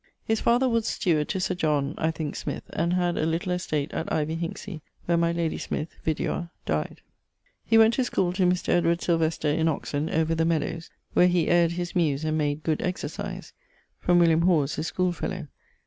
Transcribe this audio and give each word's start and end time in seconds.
His 0.25 0.41
father 0.41 0.67
was 0.67 0.87
steward 0.87 1.29
to 1.29 1.39
Sir 1.39 1.53
John 1.53 1.93
(I 1.99 2.09
thinke) 2.09 2.35
Smyth; 2.35 2.63
and 2.73 2.93
had 2.93 3.19
a 3.19 3.25
little 3.27 3.51
estate 3.51 3.93
at 3.93 4.11
Ivy 4.11 4.33
Hinksey, 4.35 4.81
where 5.05 5.15
my 5.15 5.31
lady 5.31 5.59
Smyth 5.59 5.89
(vidua) 6.03 6.49
dyed. 6.65 7.01
He 7.67 7.77
went 7.77 7.93
to 7.93 8.01
schoole 8.03 8.33
to 8.33 8.47
Mr. 8.47 8.99
Sylvester 8.99 9.49
in 9.49 9.67
Oxon, 9.67 10.09
over 10.09 10.33
the 10.33 10.43
meadowes, 10.43 10.89
where 11.13 11.27
he 11.27 11.45
ayred 11.51 11.73
his 11.73 11.95
muse, 11.95 12.25
and 12.25 12.35
made 12.35 12.63
good 12.63 12.81
exercise: 12.81 13.53
from 13.99 14.17
William 14.17 14.41
Hawes, 14.41 14.73
his 14.73 14.87
schoolefellow. 14.87 15.49